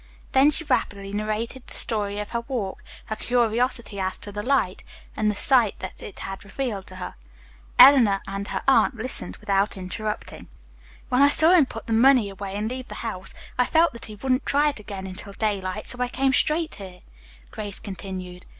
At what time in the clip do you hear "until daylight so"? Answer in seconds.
15.05-16.01